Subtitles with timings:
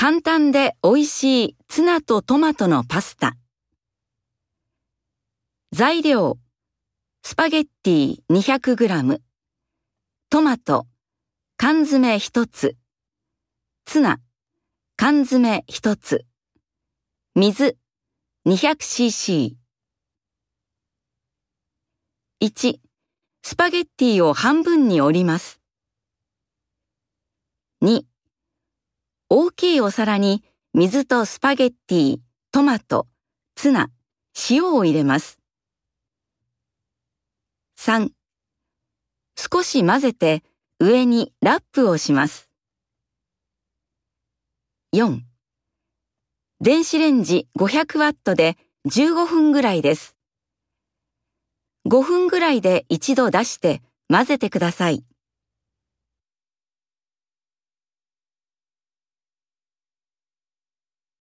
[0.00, 3.36] 簡単で美味しいツナとトマトのパスタ。
[5.72, 6.38] 材料、
[7.24, 9.18] スパゲッティ 200g、
[10.30, 10.86] トマト、
[11.56, 12.76] 缶詰1つ、
[13.86, 14.20] ツナ、
[14.94, 16.24] 缶詰1つ、
[17.34, 17.76] 水
[18.46, 19.56] 200cc。
[22.40, 22.78] 1、
[23.42, 25.60] スパゲッティを半分に折ります。
[27.82, 28.02] 2、
[29.30, 30.42] 大きいお皿に
[30.72, 32.18] 水とスパゲッティ、
[32.50, 33.06] トマト、
[33.56, 33.90] ツナ、
[34.48, 35.38] 塩を入れます。
[37.78, 38.08] 3.
[39.36, 40.42] 少し混ぜて
[40.80, 42.48] 上にラップをします。
[44.94, 45.20] 4.
[46.62, 50.16] 電子レンジ500ワットで15分ぐらいです。
[51.86, 55.04] 5分ぐらいで一度出して混ぜてください。